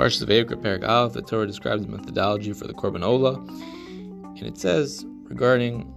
Parshas 0.00 0.24
Vayikra 0.24 0.62
Perak 0.62 0.82
Aleph, 0.82 1.12
the 1.12 1.20
Torah 1.20 1.46
describes 1.46 1.84
the 1.84 1.92
methodology 1.94 2.54
for 2.54 2.66
the 2.66 2.72
Korban 2.72 3.04
Ola, 3.04 3.34
and 3.34 4.42
it 4.44 4.56
says 4.56 5.04
regarding 5.24 5.92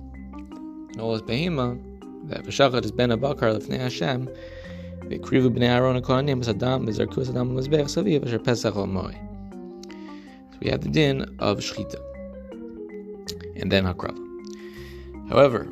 Ola's 1.00 1.22
Behema 1.22 1.82
that 2.28 2.44
V'shachat 2.44 2.84
is 2.84 2.92
ben 2.92 3.12
abakar 3.12 3.58
lefnei 3.58 3.80
Hashem 3.80 4.28
v'krivu 5.04 5.56
b'nei 5.56 5.70
Aaron 5.70 5.96
ha'kohanim 5.96 6.44
b'sadam 6.44 6.86
b'zarku 6.86 7.26
sadam 7.26 7.56
l'mizbech 7.56 7.86
saviv 7.86 8.28
asher 8.28 8.40
pesach 8.40 8.76
al 8.76 8.88
So 8.88 10.58
we 10.60 10.70
have 10.70 10.82
the 10.82 10.90
din 10.90 11.22
of 11.40 11.60
shchita, 11.60 11.96
and 13.56 13.72
then 13.72 13.86
hakrava. 13.86 14.20
However, 15.30 15.70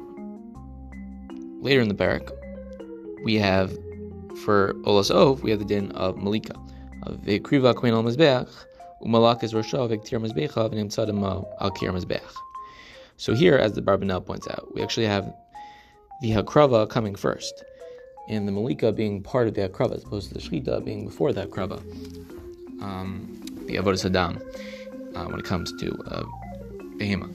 later 1.59 1.81
in 1.81 1.89
the 1.89 1.95
parak, 1.95 2.31
we 3.25 3.35
have 3.35 3.77
for 4.45 4.73
Olas 4.85 5.13
Ov, 5.13 5.43
we 5.43 5.49
have 5.49 5.59
the 5.59 5.65
din 5.65 5.91
of 5.91 6.15
Malika. 6.15 6.55
Al 7.05 7.13
mizbeach, 7.13 8.49
umalak 9.03 9.43
is 9.43 9.53
v'nimtzad 9.53 11.09
al 11.59 11.71
kir 11.71 11.91
mizbeach. 11.91 12.33
So 13.17 13.33
here, 13.33 13.55
as 13.55 13.73
the 13.73 13.81
Barbanel 13.81 14.25
points 14.25 14.47
out, 14.47 14.73
we 14.73 14.81
actually 14.81 15.05
have 15.05 15.33
the 16.21 16.31
hakrava 16.31 16.89
coming 16.89 17.15
first, 17.15 17.63
and 18.29 18.47
the 18.47 18.51
malika 18.51 18.91
being 18.91 19.21
part 19.21 19.47
of 19.47 19.53
the 19.55 19.67
hakrava 19.67 19.95
as 19.95 20.03
opposed 20.03 20.27
to 20.29 20.33
the 20.35 20.39
shchita 20.39 20.83
being 20.83 21.05
before 21.05 21.33
the 21.33 21.45
hakrava. 21.45 21.79
Um, 22.81 23.41
the 23.67 23.75
avodah 23.75 24.09
sadam 24.09 24.41
uh, 25.15 25.25
when 25.25 25.39
it 25.39 25.45
comes 25.45 25.71
to 25.73 25.91
uh, 26.07 26.23
behema. 26.97 27.29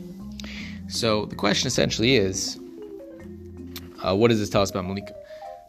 So 0.88 1.26
the 1.26 1.36
question 1.36 1.66
essentially 1.66 2.16
is, 2.16 2.58
uh, 4.02 4.14
what 4.14 4.28
does 4.28 4.38
this 4.38 4.48
tell 4.48 4.62
us 4.62 4.70
about 4.70 4.86
malika? 4.86 5.14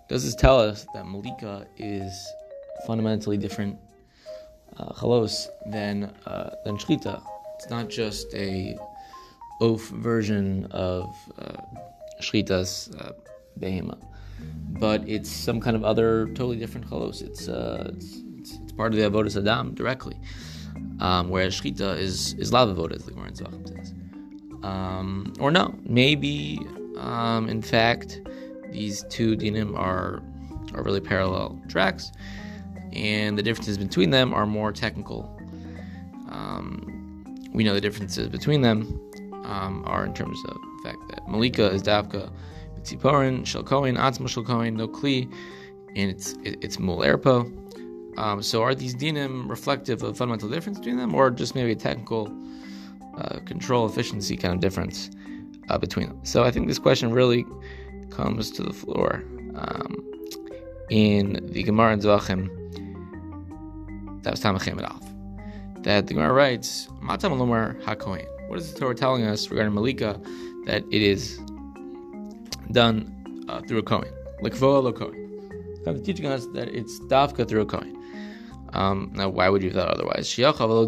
Does 0.10 0.24
this 0.24 0.36
tell 0.36 0.60
us 0.60 0.86
that 0.94 1.06
malika 1.06 1.68
is 1.78 2.28
fundamentally 2.86 3.38
different 3.38 3.78
uh, 4.80 4.94
chalos 4.94 5.48
than 5.68 6.14
uh, 6.26 6.52
than 6.64 6.78
shchita? 6.78 7.22
It's 7.56 7.70
not 7.70 7.90
just 7.90 8.34
a 8.34 8.78
oaf 9.62 9.90
version 9.90 10.68
of 10.72 11.16
uh, 11.40 11.62
shchitas 12.22 12.94
uh, 13.02 13.14
behema, 13.60 13.98
but 14.80 15.08
it's 15.08 15.30
some 15.30 15.60
kind 15.60 15.76
of 15.76 15.84
other 15.84 16.28
totally 16.28 16.58
different 16.58 16.88
chalos. 16.88 17.22
It's, 17.22 17.48
uh, 17.48 17.92
it's, 17.96 18.22
it's, 18.38 18.52
it's 18.62 18.72
part 18.72 18.94
of 18.94 19.00
the 19.00 19.10
avodas 19.10 19.36
adam 19.36 19.74
directly, 19.74 20.20
um, 21.00 21.30
whereas 21.30 21.60
shchita 21.60 21.98
is 21.98 22.34
is 22.34 22.54
lav 22.54 22.70
avodah, 22.70 22.96
as 22.96 23.06
the 23.06 23.12
Gemara 23.12 23.36
says. 23.36 23.94
Um, 24.64 25.34
or 25.40 25.52
no, 25.52 25.76
maybe 25.84 26.60
um, 26.98 27.50
in 27.50 27.62
fact 27.62 28.22
these 28.72 29.04
two 29.10 29.36
dinim 29.36 29.78
are 29.78 30.22
are 30.74 30.84
really 30.84 31.00
parallel 31.00 31.60
tracks, 31.68 32.12
and 32.98 33.38
the 33.38 33.44
differences 33.44 33.78
between 33.78 34.10
them 34.10 34.34
are 34.34 34.46
more 34.46 34.72
technical. 34.72 35.32
Um, 36.30 37.24
we 37.54 37.64
know 37.64 37.74
the 37.74 37.82
differences 37.82 38.28
between 38.28 38.62
them 38.62 39.00
um, 39.46 39.84
are 39.86 40.06
in 40.06 40.14
terms 40.14 40.38
of 40.50 40.56
the 40.56 40.90
fact 40.90 41.00
that 41.10 41.28
Malika 41.28 41.72
is 41.72 41.84
Davka, 41.84 42.32
Tziporin, 42.82 43.42
Shalkoin, 43.42 43.98
Atzma 43.98 44.28
Shalkoin, 44.28 44.76
no 44.76 44.88
Kli, 44.88 45.32
and 45.96 46.12
it's 46.12 46.34
it, 46.44 46.58
it's 46.62 46.80
Mul 46.80 47.00
Erpo. 47.00 47.54
Um, 48.18 48.42
so 48.42 48.64
are 48.64 48.74
these 48.74 48.96
dinim 48.96 49.48
reflective 49.48 50.02
of 50.02 50.18
fundamental 50.18 50.50
difference 50.50 50.80
between 50.80 50.98
them, 50.98 51.14
or 51.14 51.30
just 51.30 51.54
maybe 51.54 51.72
a 51.72 51.76
technical 51.76 52.32
uh, 53.18 53.40
control 53.46 53.86
efficiency 53.86 54.36
kind 54.36 54.54
of 54.54 54.60
difference 54.60 55.12
uh, 55.70 55.78
between 55.78 56.08
them? 56.08 56.20
So 56.24 56.44
I 56.44 56.52
think 56.52 56.68
this 56.68 56.80
question 56.80 57.12
really 57.14 57.46
comes 58.10 58.50
to 58.52 58.64
the 58.64 58.74
floor 58.74 59.24
um, 59.56 60.04
in 60.90 61.40
the 61.52 61.62
Gemara 61.62 61.94
in 61.94 62.00
Zvachim. 62.00 62.57
That 64.24 64.32
was 64.32 64.42
Tamachem 64.42 64.82
Alf. 64.82 65.04
That 65.84 66.08
the 66.08 66.14
Gemara 66.14 66.34
writes, 66.34 66.88
Matam 67.02 67.34
Lomar 67.34 67.82
HaKoin. 67.84 68.26
What 68.50 68.60
is 68.60 68.74
the 68.74 68.80
Torah 68.80 68.96
telling 68.96 69.26
us 69.26 69.50
regarding 69.50 69.74
Malika? 69.74 70.20
That 70.66 70.84
it 70.92 71.02
is 71.02 71.40
done 72.72 73.46
uh, 73.48 73.62
through 73.62 73.80
a 73.80 73.84
Kohen. 73.84 74.12
Likvoa 74.42 74.84
lo 74.84 74.92
Kohen. 74.92 75.82
Kind 75.86 75.98
of 75.98 76.04
teaching 76.04 76.26
us 76.26 76.46
that 76.54 76.68
it's 76.70 77.00
dafka 77.02 77.48
through 77.48 77.62
a 77.62 77.66
Kohen. 77.66 77.98
Um, 78.74 79.12
now, 79.14 79.30
why 79.30 79.50
would 79.50 79.64
you 79.64 79.70
do 79.70 79.76
that 79.76 79.88
otherwise? 79.88 80.38
In 80.38 80.44
other 80.46 80.60
words, 80.60 80.82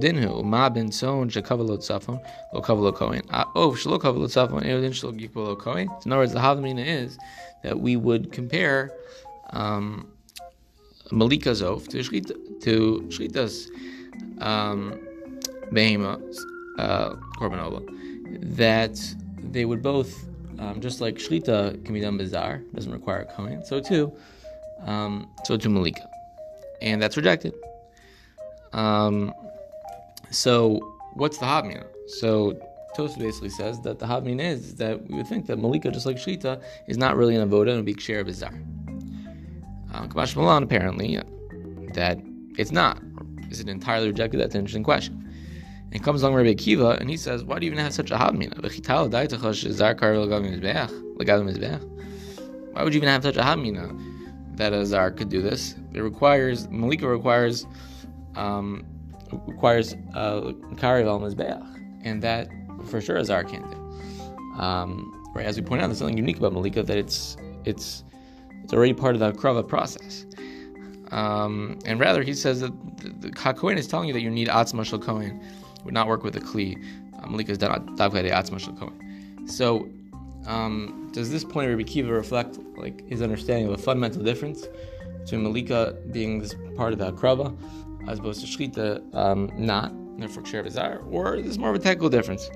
the 6.34 6.40
havamina 6.40 6.86
is 6.86 7.18
that 7.64 7.80
we 7.80 7.96
would 7.96 8.32
compare 8.32 8.92
um, 9.52 10.12
Malika 11.12 11.52
Zov 11.52 11.88
to 11.88 11.98
Shchita, 11.98 12.62
to 12.62 13.02
Shchitas 13.10 13.68
um, 14.42 15.00
Behema, 15.72 16.22
uh, 16.78 17.16
Korban 17.38 17.96
that 18.58 19.00
they 19.52 19.66
would 19.66 19.82
both, 19.82 20.28
um, 20.60 20.80
just 20.82 21.02
like 21.02 21.16
Shchita 21.16 21.84
can 21.84 21.94
be 21.94 22.02
done 22.02 22.18
bizarre, 22.18 22.62
doesn't 22.74 22.92
require 22.92 23.22
a 23.22 23.26
Kohen, 23.26 23.66
so 23.66 23.80
too, 23.80 24.14
um, 24.86 25.30
so 25.46 25.58
too 25.58 25.70
Malika. 25.70 26.08
And 26.82 27.02
that's 27.02 27.18
rejected. 27.18 27.54
Um, 28.72 29.34
so, 30.32 30.80
what's 31.16 31.38
the 31.40 31.46
Havmina? 31.46 31.86
So, 32.20 32.58
Tosa 32.96 33.20
basically 33.20 33.50
says 33.50 33.82
that 33.82 34.00
the 34.00 34.06
Havmina 34.06 34.42
is 34.42 34.76
that 34.76 35.02
we 35.08 35.18
would 35.18 35.28
think 35.28 35.48
that 35.48 35.58
Malika, 35.58 35.92
just 35.92 36.06
like 36.06 36.18
Shchita, 36.18 36.62
is 36.88 36.98
not 36.98 37.18
really 37.18 37.36
an 37.36 37.50
Avoda 37.50 37.72
and 37.72 37.80
a 37.80 37.84
big 37.84 38.00
share 38.00 38.20
of 38.20 38.28
bizarre. 38.28 38.54
Uh, 39.94 40.08
Kamash 40.08 40.36
Malan, 40.36 40.64
apparently, 40.64 41.20
that 41.94 42.20
it's 42.58 42.72
not. 42.72 43.02
Is 43.50 43.60
it 43.60 43.68
entirely 43.68 44.08
rejected? 44.08 44.40
That's 44.40 44.54
an 44.56 44.60
interesting 44.60 44.84
question. 44.84 45.26
And 45.92 46.04
comes 46.04 46.22
along 46.22 46.36
Rabbi 46.36 46.54
Akiva, 46.54 47.00
and 47.00 47.10
he 47.10 47.18
says, 47.18 47.44
Why 47.44 47.58
do 47.58 47.66
you 47.66 47.72
even 47.72 47.84
have 47.84 47.94
such 47.94 48.12
a 48.12 48.16
havmina? 48.16 48.56
Why 52.72 52.84
would 52.84 52.94
you 52.94 52.98
even 53.00 53.10
have 53.10 53.24
such 53.24 53.38
a 53.38 53.42
havmina 53.42 54.58
that 54.58 54.72
a 54.74 54.86
zar 54.86 55.10
could 55.10 55.30
do 55.30 55.42
this? 55.42 55.76
It 55.94 56.02
requires, 56.02 56.70
Malika 56.70 57.08
requires, 57.08 57.66
um, 58.36 58.86
requires 59.48 59.96
uh, 60.14 60.52
Kari 60.78 61.06
al 61.06 61.20
Mizbeach, 61.20 61.66
and 62.04 62.22
that 62.22 62.50
for 62.86 63.02
sure 63.02 63.18
a 63.18 63.26
zar 63.26 63.44
can't 63.44 63.70
do. 63.72 63.78
Um, 64.62 65.32
right, 65.34 65.46
as 65.46 65.58
we 65.60 65.64
point 65.66 65.82
out, 65.82 65.88
there's 65.88 65.98
something 65.98 66.18
unique 66.18 66.38
about 66.38 66.54
Malika 66.54 66.84
that 66.84 66.98
it's 66.98 67.36
it's 67.66 68.04
it's 68.70 68.74
already 68.76 68.94
part 68.94 69.16
of 69.16 69.20
the 69.20 69.32
krava 69.32 69.68
process. 69.68 70.28
Um, 71.10 71.80
and 71.86 72.00
rather, 72.00 72.22
he 72.22 72.36
says 72.36 72.60
that 72.60 72.72
the, 72.98 73.30
the 73.30 73.32
Kohen 73.32 73.80
is 73.80 73.88
telling 73.88 74.08
you 74.08 74.14
that 74.14 74.22
you 74.22 74.30
need 74.30 74.48
Atzma 74.48 74.86
Shal 74.86 75.00
Kohen 75.00 75.44
would 75.84 75.94
not 75.96 76.08
work 76.08 76.24
with 76.24 76.36
a 76.36 76.40
kli. 76.40 76.76
Um, 77.20 77.32
Malika 77.32 77.52
is 77.52 77.58
So, 79.52 79.90
um, 80.46 81.10
does 81.12 81.32
this 81.32 81.44
point 81.44 81.72
of 81.72 81.76
Rabbi 81.80 81.90
Akiva 81.90 82.12
reflect 82.12 82.60
like 82.78 83.10
his 83.10 83.24
understanding 83.24 83.66
of 83.66 83.74
a 83.74 83.78
fundamental 83.82 84.22
difference 84.22 84.68
between 85.20 85.42
Malika 85.42 85.98
being 86.12 86.38
this 86.38 86.54
part 86.76 86.94
of 86.94 87.00
the 87.00 87.12
Akrava 87.12 87.58
as 88.08 88.20
opposed 88.20 88.42
to 88.42 88.46
Shchita 88.46 89.16
um, 89.16 89.50
not, 89.58 89.92
therefore 90.20 90.44
Ksher 90.44 90.64
Bizarre, 90.64 91.00
or 91.10 91.38
is 91.38 91.48
this 91.48 91.58
more 91.58 91.72
of 91.72 91.76
a 91.76 91.80
technical 91.80 92.10
difference? 92.10 92.52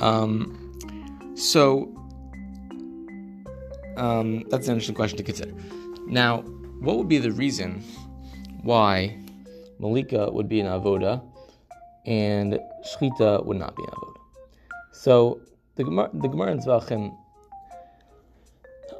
Um, 0.00 0.58
so, 1.36 2.01
um, 3.96 4.44
that's 4.50 4.66
an 4.68 4.74
interesting 4.74 4.94
question 4.94 5.16
to 5.18 5.24
consider. 5.24 5.52
Now, 6.06 6.42
what 6.80 6.96
would 6.98 7.08
be 7.08 7.18
the 7.18 7.32
reason 7.32 7.82
why 8.62 9.18
Malika 9.82 10.30
would 10.30 10.48
be 10.48 10.60
an 10.60 10.66
avoda, 10.66 11.20
and 12.06 12.58
shchita 12.86 13.44
would 13.44 13.58
not 13.58 13.74
be 13.76 13.82
an 13.82 13.90
avoda. 13.90 14.20
So 14.92 15.40
the 15.74 15.82
Gemara, 15.84 16.52
in 16.52 16.60
Zvachim, 16.60 17.16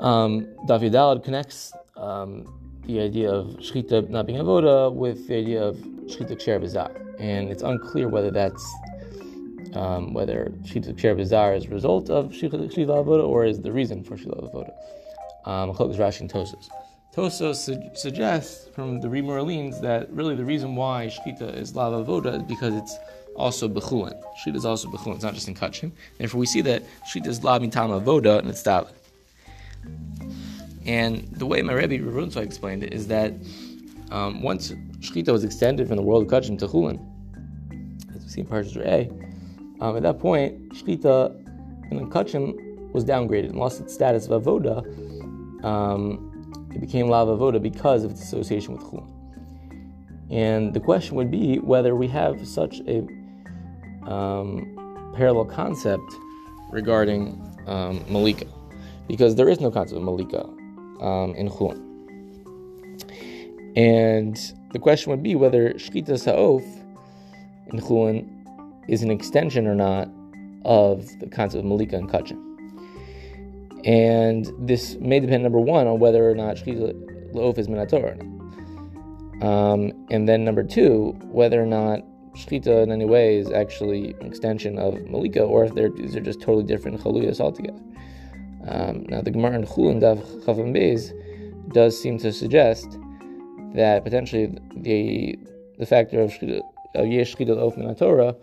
um, 0.00 0.48
David 0.66 1.22
connects 1.22 1.72
um, 1.96 2.82
the 2.86 3.00
idea 3.00 3.30
of 3.30 3.46
shchita 3.58 4.08
not 4.10 4.26
being 4.26 4.40
avoda 4.40 4.92
with 4.92 5.28
the 5.28 5.36
idea 5.36 5.62
of 5.62 5.76
shchita 6.06 6.36
ksher 6.36 6.60
bizar, 6.60 6.90
and 7.20 7.48
it's 7.48 7.62
unclear 7.62 8.08
whether 8.08 8.32
that's 8.32 8.64
um, 9.74 10.12
whether 10.12 10.52
shchita 10.62 10.94
ksher 10.94 11.16
bizar 11.16 11.56
is 11.56 11.66
a 11.66 11.68
result 11.68 12.10
of 12.10 12.30
shchita 12.30 12.68
avoda 12.86 13.26
or 13.26 13.44
is 13.44 13.60
the 13.60 13.72
reason 13.72 14.02
for 14.04 14.16
shchita 14.16 14.52
avoda. 14.52 14.72
Um, 15.44 15.72
Rashi 15.72 16.20
and 16.20 16.30
Tosas. 16.30 16.68
Tosa 17.12 17.54
su- 17.54 17.90
suggests 17.94 18.68
from 18.74 19.00
the 19.00 19.08
Rim 19.08 19.28
Orleans 19.28 19.80
that 19.80 20.10
really 20.10 20.34
the 20.34 20.44
reason 20.44 20.76
why 20.76 21.08
Shkita 21.08 21.54
is 21.54 21.74
lava 21.74 22.02
voda 22.02 22.36
is 22.36 22.42
because 22.44 22.74
it's 22.74 22.96
also 23.36 23.68
Bechulin. 23.68 24.18
Shkita 24.38 24.56
is 24.56 24.64
also 24.64 24.88
Bechulin, 24.88 25.16
it's 25.16 25.24
not 25.24 25.34
just 25.34 25.46
in 25.46 25.54
Kachin. 25.54 25.92
Therefore, 26.16 26.40
we 26.40 26.46
see 26.46 26.62
that 26.62 26.82
Shkita 27.12 27.26
is 27.26 27.44
lav 27.44 27.60
mitama 27.60 28.00
voda 28.00 28.38
and 28.38 28.48
it's 28.48 28.62
dalit. 28.62 28.92
And 30.86 31.28
the 31.32 31.44
way 31.44 31.60
my 31.60 31.74
Rebbe 31.74 31.98
Rabunzai 31.98 32.42
explained 32.42 32.82
it 32.82 32.94
is 32.94 33.08
that 33.08 33.34
um, 34.10 34.40
once 34.40 34.72
Shkita 35.00 35.32
was 35.32 35.44
extended 35.44 35.88
from 35.88 35.96
the 35.96 36.02
world 36.02 36.22
of 36.24 36.30
Kachin 36.30 36.58
to 36.60 36.66
Chulin, 36.66 36.98
as 38.16 38.22
we 38.22 38.28
see 38.30 38.40
in 38.40 38.46
Parshas 38.46 38.74
Re'eh, 38.74 39.21
um, 39.82 39.96
at 39.96 40.04
that 40.04 40.20
point, 40.20 40.68
Shkita 40.74 41.90
in 41.90 42.08
Kachin 42.08 42.54
was 42.92 43.04
downgraded 43.04 43.50
and 43.50 43.58
lost 43.58 43.80
its 43.80 43.92
status 43.92 44.28
of 44.28 44.44
avoda. 44.44 44.84
Um, 45.64 46.68
it 46.72 46.80
became 46.80 47.08
lava 47.08 47.36
voda 47.36 47.58
because 47.58 48.04
of 48.04 48.12
its 48.12 48.22
association 48.22 48.74
with 48.74 48.84
chulin. 48.84 49.08
And 50.30 50.72
the 50.72 50.78
question 50.78 51.16
would 51.16 51.32
be 51.32 51.58
whether 51.58 51.96
we 51.96 52.06
have 52.08 52.46
such 52.46 52.80
a 52.86 52.98
um, 54.08 55.12
parallel 55.16 55.46
concept 55.46 56.08
regarding 56.70 57.42
um, 57.66 58.04
Malika, 58.08 58.46
because 59.08 59.34
there 59.34 59.48
is 59.48 59.60
no 59.60 59.72
concept 59.72 59.96
of 59.98 60.04
Malika 60.04 60.44
um, 61.04 61.34
in 61.34 61.50
Chulin. 61.50 61.80
And 63.74 64.38
the 64.72 64.78
question 64.78 65.10
would 65.10 65.24
be 65.24 65.34
whether 65.34 65.72
Shkita 65.72 66.20
Sa'of 66.20 66.62
in 67.72 67.80
Chulin 67.80 68.41
is 68.88 69.02
an 69.02 69.10
extension 69.10 69.66
or 69.66 69.74
not 69.74 70.08
of 70.64 71.06
the 71.20 71.28
concept 71.28 71.60
of 71.60 71.64
Malika 71.64 71.96
and 71.96 72.08
Kachin. 72.08 72.40
And 73.84 74.50
this 74.58 74.96
may 75.00 75.18
depend, 75.18 75.42
number 75.42 75.58
one, 75.58 75.86
on 75.86 75.98
whether 75.98 76.28
or 76.28 76.34
not 76.34 76.56
Shkita 76.56 77.32
La'of 77.32 77.58
is 77.58 77.68
Minator 77.68 78.02
or 78.04 78.14
not. 78.14 78.32
Um, 79.42 79.92
and 80.10 80.28
then 80.28 80.44
number 80.44 80.62
two, 80.62 81.16
whether 81.22 81.60
or 81.60 81.66
not 81.66 82.00
Shkita 82.34 82.84
in 82.84 82.92
any 82.92 83.04
way 83.04 83.36
is 83.36 83.50
actually 83.50 84.14
an 84.20 84.26
extension 84.26 84.78
of 84.78 84.94
Malika, 85.08 85.42
or 85.42 85.64
if 85.64 85.74
they're, 85.74 85.90
these 85.90 86.14
are 86.14 86.20
just 86.20 86.40
totally 86.40 86.64
different 86.64 87.00
chaluyas 87.00 87.40
altogether. 87.40 87.80
Um, 88.68 89.04
now, 89.08 89.20
the 89.20 89.32
Gemara 89.32 89.56
in 89.56 89.66
Chulin 89.66 90.00
Dav 90.00 90.18
Chafam 90.18 90.72
Beis 90.72 91.12
does 91.72 92.00
seem 92.00 92.18
to 92.18 92.32
suggest 92.32 92.98
that 93.74 94.04
potentially 94.04 94.56
the 94.76 95.38
the 95.78 95.86
factor 95.86 96.20
of 96.20 96.30
Yesh 96.40 97.34
Shkita 97.34 97.56
of 97.56 97.76
Min 97.76 97.92
Torah 97.96 98.36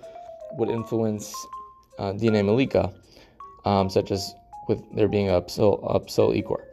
would 0.53 0.69
influence 0.69 1.33
uh, 1.97 2.13
DNA 2.13 2.45
Malika, 2.45 2.91
um, 3.65 3.89
such 3.89 4.11
as 4.11 4.33
with 4.67 4.81
there 4.95 5.07
being 5.07 5.29
a 5.29 5.41
psul, 5.41 5.79
a 5.83 5.99
psul 5.99 6.41
ikor. 6.41 6.63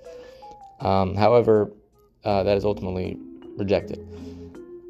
Um, 0.85 1.15
however, 1.15 1.73
uh, 2.25 2.43
that 2.43 2.57
is 2.57 2.65
ultimately 2.65 3.19
rejected. 3.57 3.99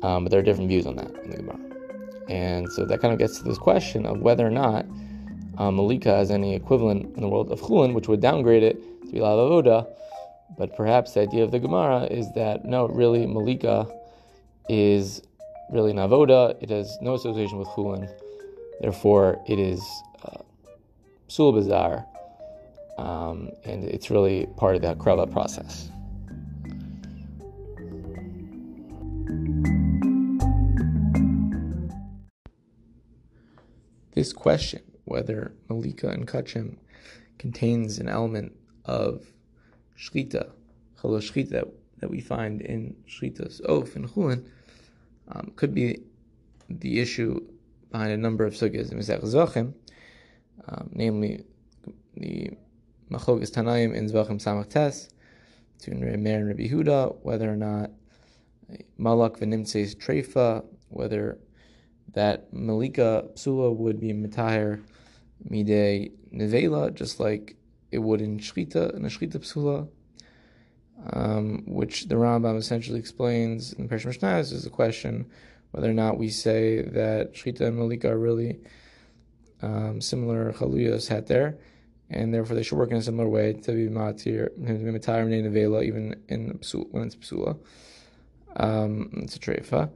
Um, 0.02 0.24
but 0.24 0.30
there 0.30 0.40
are 0.40 0.42
different 0.42 0.68
views 0.68 0.86
on 0.86 0.96
that 0.96 1.14
in 1.24 1.30
the 1.30 1.36
Gemara. 1.38 1.58
And 2.28 2.70
so 2.72 2.84
that 2.84 3.00
kind 3.00 3.12
of 3.12 3.18
gets 3.18 3.38
to 3.38 3.44
this 3.44 3.58
question 3.58 4.04
of 4.04 4.20
whether 4.20 4.46
or 4.46 4.50
not 4.50 4.84
um, 5.58 5.76
Malika 5.76 6.10
has 6.10 6.30
any 6.30 6.54
equivalent 6.54 7.14
in 7.14 7.22
the 7.22 7.28
world 7.28 7.50
of 7.50 7.60
Chulin, 7.60 7.94
which 7.94 8.08
would 8.08 8.20
downgrade 8.20 8.62
it 8.62 8.76
to 9.06 9.12
be 9.12 9.20
Avoda. 9.20 9.86
But 10.58 10.76
perhaps 10.76 11.12
the 11.12 11.20
idea 11.20 11.44
of 11.44 11.50
the 11.50 11.58
Gemara 11.58 12.04
is 12.04 12.32
that 12.32 12.64
no, 12.64 12.88
really, 12.88 13.26
Malika 13.26 13.86
is 14.68 15.22
really 15.70 15.92
Navoda. 15.92 16.60
It 16.62 16.70
has 16.70 16.98
no 17.00 17.14
association 17.14 17.58
with 17.58 17.68
Chulin. 17.68 18.10
Therefore, 18.80 19.42
it 19.46 19.58
is 19.58 19.82
uh, 20.24 20.42
Sul. 21.28 21.56
Um, 22.98 23.50
and 23.64 23.84
it's 23.84 24.10
really 24.10 24.46
part 24.56 24.76
of 24.76 24.82
the 24.82 24.94
Krella 24.94 25.30
process. 25.30 25.90
This 34.14 34.32
question, 34.32 34.80
whether 35.04 35.52
Malika 35.68 36.08
and 36.08 36.26
Kachem 36.26 36.78
contains 37.38 37.98
an 37.98 38.08
element 38.08 38.56
of 38.86 39.26
Shchita, 39.98 40.50
Chalo 40.98 41.20
Shchita, 41.20 41.68
that 41.98 42.10
we 42.10 42.20
find 42.22 42.62
in 42.62 42.96
Shchita's 43.06 43.60
Oaf 43.68 43.94
and 43.94 44.08
Chulin, 44.08 44.46
um, 45.28 45.52
could 45.54 45.74
be 45.74 45.98
the 46.70 47.00
issue 47.00 47.46
behind 47.90 48.12
a 48.12 48.16
number 48.16 48.44
of 48.44 48.54
sugyas. 48.54 48.92
In 48.92 48.98
Mizrach 48.98 49.22
Zvachim, 49.22 49.74
um, 50.68 50.90
namely 50.92 51.44
the 52.16 52.50
Machlokas 53.10 53.50
Tanaim 53.50 53.94
in 53.94 54.08
Zvachim 54.08 54.42
Samach 54.42 54.68
Tes, 54.70 55.08
between 55.78 56.00
Meir 56.22 56.38
and 56.38 56.48
Rabbi 56.48 56.68
Huda, 56.68 57.16
whether 57.22 57.50
or 57.50 57.56
not 57.56 57.90
Malak 58.98 59.38
v'nimtzeis 59.38 59.94
treifa, 59.96 60.64
whether 60.88 61.38
that 62.14 62.52
Malika 62.52 63.28
Psula 63.34 63.74
would 63.74 64.00
be 64.00 64.12
Mitahir 64.12 64.82
Mide 65.48 66.12
Nevela, 66.32 66.92
just 66.94 67.20
like 67.20 67.56
it 67.90 67.98
would 67.98 68.20
in 68.20 68.38
Shchita, 68.38 68.94
in 68.96 69.04
a 69.04 69.08
Shchita 69.08 69.38
Psula, 69.38 69.88
um, 71.12 71.62
which 71.66 72.08
the 72.08 72.14
Rambam 72.14 72.56
essentially 72.56 72.98
explains 72.98 73.72
in 73.74 73.86
the 73.86 73.94
Pershim 73.94 74.06
Mishnah 74.06 74.38
is 74.38 74.66
a 74.66 74.70
question 74.70 75.26
whether 75.70 75.90
or 75.90 75.94
not 75.94 76.18
we 76.18 76.28
say 76.28 76.82
that 76.82 77.34
Shchita 77.34 77.62
and 77.62 77.76
Malika 77.76 78.10
are 78.10 78.18
really 78.18 78.60
um, 79.62 80.00
similar 80.00 80.52
Chaluyas 80.52 81.08
had 81.08 81.26
there, 81.26 81.58
and 82.10 82.32
therefore 82.32 82.56
they 82.56 82.62
should 82.62 82.78
work 82.78 82.90
in 82.90 82.96
a 82.96 83.02
similar 83.02 83.28
way 83.28 83.52
to 83.52 83.72
be 83.72 83.88
Matir, 83.88 84.50
Nevela, 84.58 85.84
even 85.84 86.14
in 86.28 86.58
when 86.90 87.06
it's 87.06 87.16
Psula. 87.16 87.58
Um, 88.56 89.10
it's 89.22 89.36
a 89.36 89.38
treifa. 89.38 89.90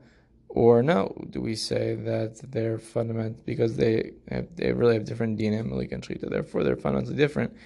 Or 0.49 0.83
no, 0.83 1.15
do 1.31 1.41
we 1.41 1.55
say 1.55 1.95
that 1.95 2.41
they're 2.51 2.79
fundamental 2.79 3.41
because 3.47 3.77
they 3.77 4.13
have, 4.29 4.49
they 4.57 4.73
really 4.73 4.95
have 4.95 5.05
different 5.05 5.39
DNA, 5.39 5.65
Malika 5.65 5.95
and 5.95 6.03
Shchita, 6.03 6.29
therefore 6.29 6.65
they're 6.65 6.77
fundamentally 6.77 7.17
different. 7.17 7.57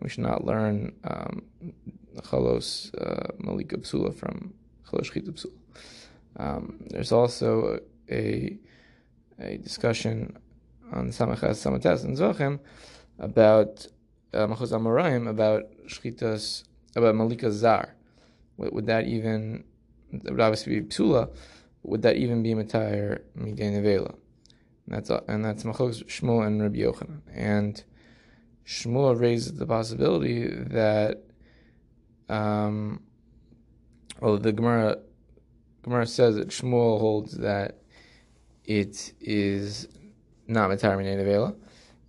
We 0.00 0.08
should 0.08 0.24
not 0.24 0.44
learn 0.44 0.92
um, 1.04 1.42
Chalos 2.16 2.92
uh, 3.00 3.28
Malika 3.38 3.76
Psula 3.76 4.12
from 4.12 4.54
Chalos 4.88 5.12
Shchita 5.12 5.30
Psula. 5.30 5.61
Um, 6.36 6.78
there's 6.88 7.12
also 7.12 7.80
a, 8.10 8.58
a 9.38 9.56
discussion 9.58 10.36
on 10.92 11.08
Samachas 11.08 11.56
Samatas 11.64 12.04
and 12.04 12.16
Zochem 12.16 12.60
about 13.18 13.86
uh, 14.34 14.46
Machos 14.46 14.72
Amoraim, 14.72 15.28
about 15.28 15.64
Shchitas, 15.86 16.64
about 16.96 17.14
Malika 17.14 17.50
Zar. 17.50 17.94
Would, 18.56 18.72
would 18.72 18.86
that 18.86 19.06
even, 19.06 19.64
that 20.12 20.30
would 20.30 20.40
obviously 20.40 20.80
be 20.80 20.86
Psula, 20.86 21.30
would 21.82 22.02
that 22.02 22.16
even 22.16 22.42
be 22.42 22.54
Matayr 22.54 23.20
Midei 23.36 23.72
Nevela? 23.72 24.14
That's 24.88 25.10
and 25.10 25.44
that's 25.44 25.64
Machos 25.64 26.04
Shmuel 26.04 26.46
and 26.46 26.60
Rabbi 26.60 26.80
Yochanan. 26.80 27.20
And 27.32 27.82
Shmuel 28.66 29.18
raises 29.18 29.54
the 29.54 29.66
possibility 29.66 30.48
that, 30.48 31.22
um, 32.28 33.02
well, 34.20 34.38
the 34.38 34.52
Gemara 34.52 34.98
Gemara 35.82 36.06
says 36.06 36.36
that 36.36 36.48
Shmuel 36.48 37.00
holds 37.00 37.36
that 37.38 37.78
it 38.64 39.12
is 39.20 39.88
not 40.46 40.70
Matayr 40.70 40.96
Midei 40.96 41.16
Nevela, 41.16 41.56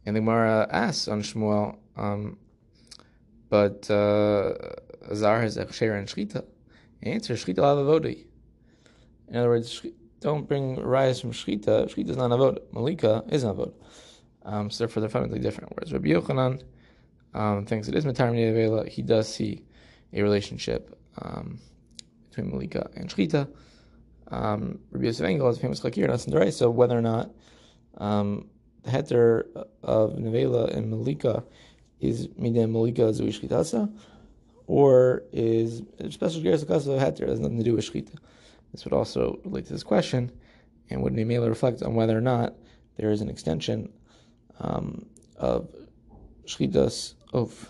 and 0.06 0.16
the 0.16 0.20
Gemara 0.20 0.68
asks 0.70 1.08
on 1.08 1.22
Shmuel, 1.22 1.78
um, 1.98 2.38
but 3.50 3.90
uh, 3.90 4.54
Azar 5.10 5.42
has 5.42 5.58
Echsher 5.58 5.98
and 5.98 6.08
Shchita. 6.08 6.44
Answer 7.02 7.34
Shchita 7.34 7.58
Lavavodi. 7.58 8.26
In 9.28 9.36
other 9.36 9.50
words, 9.50 9.86
don't 10.20 10.48
bring 10.48 10.76
rise 10.80 11.20
from 11.20 11.32
Shchita. 11.32 11.94
Shchita 11.94 12.12
is 12.12 12.18
not 12.18 12.32
a 12.32 12.36
Avod. 12.36 12.60
Malika 12.72 13.24
is 13.30 13.44
not 13.44 13.58
Avod. 13.58 13.74
Um, 14.46 14.70
so 14.70 14.84
therefore, 14.84 15.02
they're 15.02 15.10
fundamentally 15.10 15.42
different. 15.42 15.72
Whereas 15.76 15.92
Rabbi 15.92 16.10
Yochanan 16.10 16.62
um, 17.34 17.66
thinks 17.66 17.88
it 17.88 17.96
is 17.96 18.06
Matar 18.06 18.32
Avela. 18.32 18.88
He 18.88 19.02
does 19.02 19.34
see 19.34 19.64
a 20.14 20.22
relationship 20.22 20.98
um, 21.22 21.60
between 22.34 22.52
Malika 22.52 22.90
and 22.96 23.10
Shchita. 23.10 23.48
Um, 24.30 24.80
Rabbi 24.92 25.06
Yosef 25.06 25.26
Engel 25.26 25.50
is 25.50 25.60
famous 25.60 25.80
Chakir, 25.80 26.08
that's 26.08 26.26
in 26.26 26.32
the 26.32 26.40
right. 26.40 26.54
So 26.54 26.70
whether 26.70 26.98
or 26.98 27.02
not 27.02 27.32
um, 27.98 28.50
the 28.84 28.92
heter 28.92 29.44
of 29.84 30.14
Nevela 30.14 30.76
and 30.76 30.90
Malika 30.90 31.44
is 32.00 32.28
Midah 32.30 32.70
Malika 32.70 33.02
Zui 33.14 33.30
Shchitasa, 33.30 33.94
or 34.66 35.24
is 35.32 35.84
special 36.10 36.42
Geras 36.42 36.64
Akasa 36.64 36.90
heter 36.90 37.28
has 37.28 37.40
nothing 37.40 37.58
to 37.58 37.64
do 37.64 37.76
with 37.76 37.92
Shchita. 37.92 38.16
This 38.72 38.86
would 38.86 38.94
also 38.94 39.40
relate 39.46 39.66
to 39.68 39.74
this 39.74 39.84
question, 39.84 40.32
and 40.90 41.04
would 41.04 41.14
Mimela 41.14 41.48
reflect 41.48 41.84
on 41.84 41.94
whether 41.94 42.18
or 42.18 42.22
not 42.22 42.56
there 42.98 43.12
is 43.12 43.22
an 43.22 43.30
extension 43.30 43.92
um, 44.60 45.06
of 45.38 45.68
Shchidas 46.46 47.14
of 47.34 47.70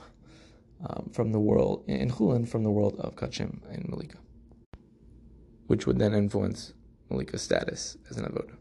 um, 0.85 1.09
from 1.13 1.31
the 1.31 1.39
world 1.39 1.83
in 1.87 2.09
Chulin 2.09 2.47
from 2.47 2.63
the 2.63 2.69
world 2.69 2.99
of 2.99 3.15
Kachim 3.15 3.59
and 3.71 3.87
Malika, 3.89 4.17
which 5.67 5.85
would 5.87 5.99
then 5.99 6.13
influence 6.13 6.73
Malika's 7.09 7.41
status 7.41 7.97
as 8.09 8.17
an 8.17 8.25
avodah. 8.25 8.55